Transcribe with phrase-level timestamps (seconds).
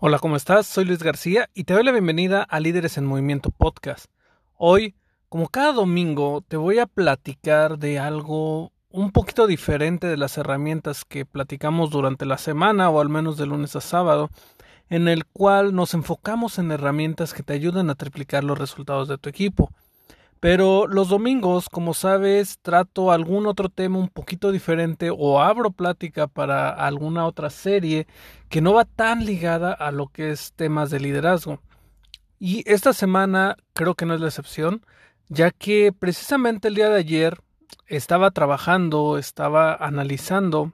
[0.00, 0.68] Hola, ¿cómo estás?
[0.68, 4.06] Soy Luis García y te doy la bienvenida a Líderes en Movimiento Podcast.
[4.56, 4.94] Hoy,
[5.28, 11.04] como cada domingo, te voy a platicar de algo un poquito diferente de las herramientas
[11.04, 14.30] que platicamos durante la semana o al menos de lunes a sábado,
[14.88, 19.18] en el cual nos enfocamos en herramientas que te ayuden a triplicar los resultados de
[19.18, 19.72] tu equipo.
[20.40, 26.28] Pero los domingos, como sabes, trato algún otro tema un poquito diferente o abro plática
[26.28, 28.06] para alguna otra serie
[28.48, 31.60] que no va tan ligada a lo que es temas de liderazgo.
[32.38, 34.84] Y esta semana creo que no es la excepción,
[35.28, 37.38] ya que precisamente el día de ayer
[37.86, 40.72] estaba trabajando, estaba analizando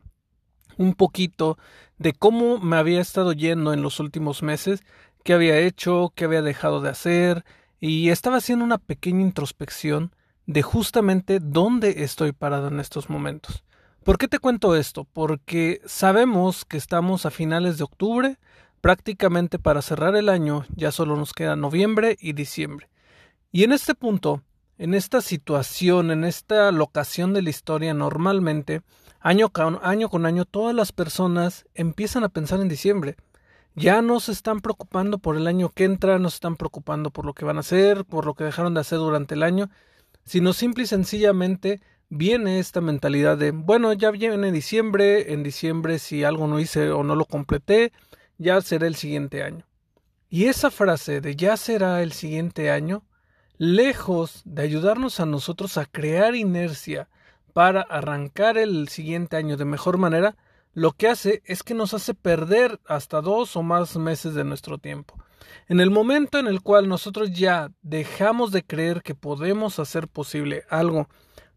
[0.76, 1.56] un poquito
[1.96, 4.84] de cómo me había estado yendo en los últimos meses,
[5.22, 7.44] qué había hecho, qué había dejado de hacer,
[7.80, 10.14] y estaba haciendo una pequeña introspección
[10.46, 13.64] de justamente dónde estoy parado en estos momentos.
[14.04, 15.04] ¿Por qué te cuento esto?
[15.04, 18.38] Porque sabemos que estamos a finales de octubre,
[18.82, 22.90] prácticamente para cerrar el año ya solo nos queda noviembre y diciembre.
[23.50, 24.42] Y en este punto,
[24.76, 28.82] en esta situación, en esta locación de la historia, normalmente,
[29.20, 33.16] año con año, con año todas las personas empiezan a pensar en diciembre
[33.74, 37.26] ya no se están preocupando por el año que entra, no se están preocupando por
[37.26, 39.70] lo que van a hacer, por lo que dejaron de hacer durante el año,
[40.24, 46.24] sino simple y sencillamente viene esta mentalidad de, bueno, ya viene diciembre, en diciembre si
[46.24, 47.92] algo no hice o no lo completé,
[48.38, 49.66] ya será el siguiente año.
[50.28, 53.04] Y esa frase de ya será el siguiente año,
[53.58, 57.08] lejos de ayudarnos a nosotros a crear inercia
[57.52, 60.36] para arrancar el siguiente año de mejor manera,
[60.74, 64.78] lo que hace es que nos hace perder hasta dos o más meses de nuestro
[64.78, 65.16] tiempo.
[65.68, 70.64] En el momento en el cual nosotros ya dejamos de creer que podemos hacer posible
[70.68, 71.08] algo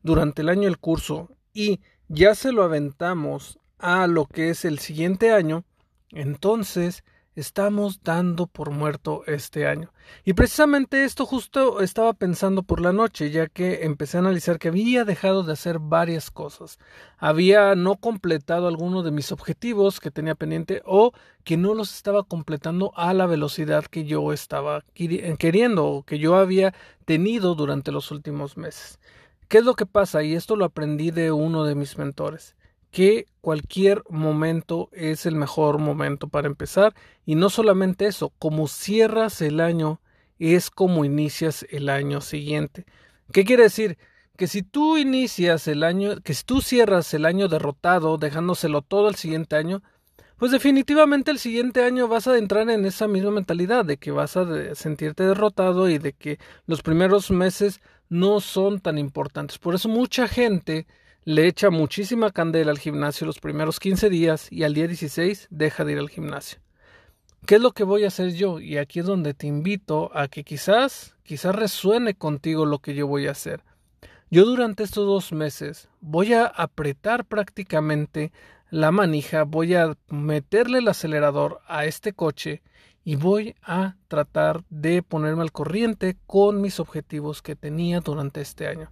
[0.03, 4.79] durante el año del curso y ya se lo aventamos a lo que es el
[4.79, 5.65] siguiente año,
[6.11, 7.03] entonces
[7.37, 9.93] estamos dando por muerto este año.
[10.25, 14.69] Y precisamente esto justo estaba pensando por la noche, ya que empecé a analizar que
[14.69, 16.79] había dejado de hacer varias cosas.
[17.17, 21.11] Había no completado alguno de mis objetivos que tenía pendiente o
[21.43, 26.37] que no los estaba completando a la velocidad que yo estaba queriendo o que yo
[26.37, 26.73] había
[27.05, 28.99] tenido durante los últimos meses.
[29.47, 30.23] ¿Qué es lo que pasa?
[30.23, 32.57] Y esto lo aprendí de uno de mis mentores
[32.97, 36.95] que cualquier momento es el mejor momento para empezar
[37.27, 40.01] y no solamente eso, como cierras el año
[40.39, 42.87] es como inicias el año siguiente.
[43.31, 43.99] ¿Qué quiere decir?
[44.35, 49.09] Que si tú inicias el año, que si tú cierras el año derrotado, dejándoselo todo
[49.09, 49.83] el siguiente año,
[50.37, 54.35] pues definitivamente el siguiente año vas a entrar en esa misma mentalidad de que vas
[54.37, 57.79] a sentirte derrotado y de que los primeros meses
[58.09, 59.59] no son tan importantes.
[59.59, 60.87] Por eso mucha gente
[61.27, 65.83] le echa muchísima candela al gimnasio los primeros 15 días y al día 16 deja
[65.83, 66.59] de ir al gimnasio.
[67.45, 68.61] ¿Qué es lo que voy a hacer yo?
[68.61, 73.07] Y aquí es donde te invito a que quizás, quizás resuene contigo lo que yo
[73.07, 73.65] voy a hacer.
[74.31, 78.31] Yo durante estos dos meses voy a apretar prácticamente
[78.69, 82.63] la manija, voy a meterle el acelerador a este coche
[83.03, 88.69] y voy a tratar de ponerme al corriente con mis objetivos que tenía durante este
[88.69, 88.89] año.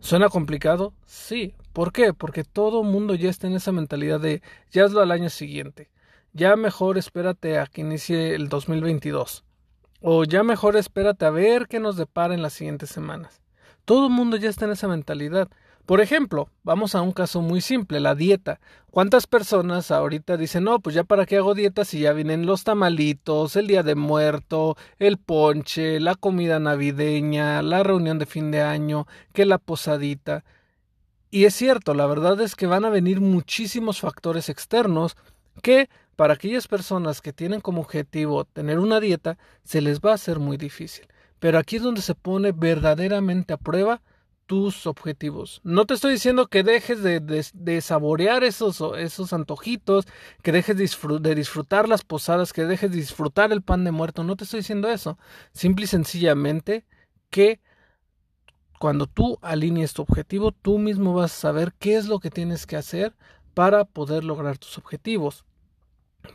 [0.00, 0.94] ¿Suena complicado?
[1.04, 1.54] Sí.
[1.72, 2.14] ¿Por qué?
[2.14, 5.90] Porque todo mundo ya está en esa mentalidad de ya hazlo al año siguiente.
[6.32, 9.44] Ya mejor espérate a que inicie el 2022.
[10.00, 13.42] O ya mejor espérate a ver qué nos depara en las siguientes semanas.
[13.84, 15.48] Todo el mundo ya está en esa mentalidad.
[15.90, 18.60] Por ejemplo, vamos a un caso muy simple, la dieta.
[18.92, 22.62] ¿Cuántas personas ahorita dicen, no, pues ya para qué hago dieta si ya vienen los
[22.62, 28.62] tamalitos, el día de muerto, el ponche, la comida navideña, la reunión de fin de
[28.62, 30.44] año, que la posadita?
[31.28, 35.16] Y es cierto, la verdad es que van a venir muchísimos factores externos
[35.60, 40.14] que para aquellas personas que tienen como objetivo tener una dieta se les va a
[40.14, 41.08] hacer muy difícil.
[41.40, 44.02] Pero aquí es donde se pone verdaderamente a prueba
[44.50, 45.60] tus objetivos.
[45.62, 50.06] No te estoy diciendo que dejes de, saborear esos, esos antojitos,
[50.42, 54.24] que dejes de disfrutar las posadas, que dejes de disfrutar el pan de muerto.
[54.24, 55.18] No te estoy diciendo eso.
[55.52, 56.84] Simple y sencillamente
[57.30, 57.60] que
[58.80, 62.66] cuando tú alinees tu objetivo, tú mismo vas a saber qué es lo que tienes
[62.66, 63.14] que hacer
[63.54, 65.44] para poder lograr tus objetivos.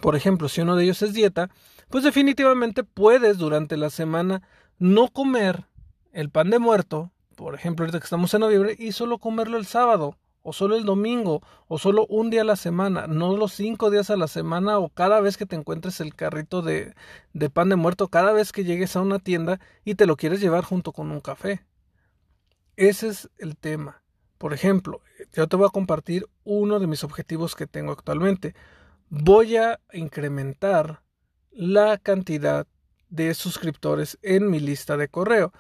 [0.01, 1.49] Por ejemplo, si uno de ellos es dieta,
[1.89, 4.41] pues definitivamente puedes durante la semana
[4.79, 5.65] no comer
[6.13, 9.65] el pan de muerto, por ejemplo, ahorita que estamos en noviembre, y solo comerlo el
[9.65, 13.89] sábado, o solo el domingo, o solo un día a la semana, no los cinco
[13.89, 16.93] días a la semana, o cada vez que te encuentres el carrito de,
[17.33, 20.41] de pan de muerto, cada vez que llegues a una tienda y te lo quieres
[20.41, 21.65] llevar junto con un café.
[22.75, 24.03] Ese es el tema.
[24.37, 25.01] Por ejemplo,
[25.33, 28.53] yo te voy a compartir uno de mis objetivos que tengo actualmente.
[29.09, 31.01] Voy a incrementar
[31.51, 32.67] la cantidad
[33.09, 35.53] de suscriptores en mi lista de correo.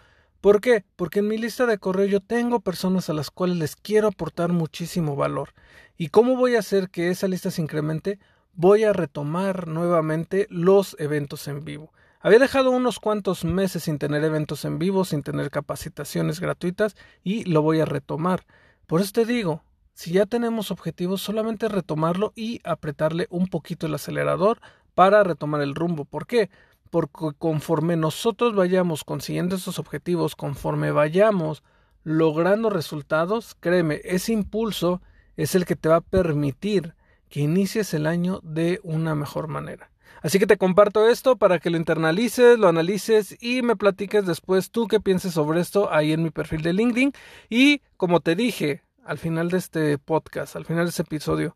[0.45, 0.85] ¿Por qué?
[0.95, 4.53] Porque en mi lista de correo yo tengo personas a las cuales les quiero aportar
[4.53, 5.55] muchísimo valor.
[5.97, 8.19] ¿Y cómo voy a hacer que esa lista se incremente?
[8.53, 11.91] Voy a retomar nuevamente los eventos en vivo.
[12.19, 17.45] Había dejado unos cuantos meses sin tener eventos en vivo, sin tener capacitaciones gratuitas y
[17.45, 18.45] lo voy a retomar.
[18.85, 19.63] Por eso te digo,
[19.95, 24.59] si ya tenemos objetivos, solamente retomarlo y apretarle un poquito el acelerador
[24.93, 26.05] para retomar el rumbo.
[26.05, 26.51] ¿Por qué?
[26.89, 31.63] Porque conforme nosotros vayamos consiguiendo esos objetivos, conforme vayamos
[32.03, 35.01] logrando resultados, créeme, ese impulso
[35.37, 36.93] es el que te va a permitir
[37.29, 39.89] que inicies el año de una mejor manera.
[40.21, 44.71] Así que te comparto esto para que lo internalices, lo analices y me platiques después
[44.71, 47.11] tú qué pienses sobre esto ahí en mi perfil de LinkedIn.
[47.49, 51.55] Y como te dije al final de este podcast, al final de este episodio,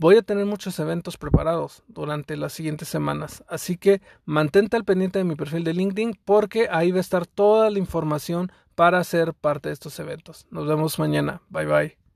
[0.00, 3.44] voy a tener muchos eventos preparados durante las siguientes semanas.
[3.48, 7.26] Así que mantente al pendiente de mi perfil de LinkedIn porque ahí va a estar
[7.26, 10.46] toda la información para ser parte de estos eventos.
[10.50, 11.42] Nos vemos mañana.
[11.50, 12.09] Bye bye.